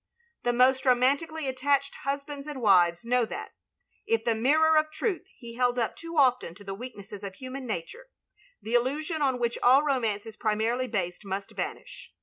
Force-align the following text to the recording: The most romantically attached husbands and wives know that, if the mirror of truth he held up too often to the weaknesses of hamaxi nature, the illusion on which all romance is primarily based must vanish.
The 0.41 0.51
most 0.51 0.83
romantically 0.83 1.47
attached 1.47 1.93
husbands 2.05 2.47
and 2.47 2.59
wives 2.59 3.05
know 3.05 3.23
that, 3.25 3.51
if 4.07 4.25
the 4.25 4.33
mirror 4.33 4.75
of 4.75 4.89
truth 4.89 5.27
he 5.37 5.53
held 5.57 5.77
up 5.77 5.95
too 5.95 6.17
often 6.17 6.55
to 6.55 6.63
the 6.63 6.73
weaknesses 6.73 7.21
of 7.21 7.33
hamaxi 7.35 7.61
nature, 7.65 8.07
the 8.63 8.73
illusion 8.73 9.21
on 9.21 9.37
which 9.37 9.59
all 9.61 9.83
romance 9.83 10.25
is 10.25 10.35
primarily 10.35 10.87
based 10.87 11.23
must 11.23 11.51
vanish. 11.51 12.11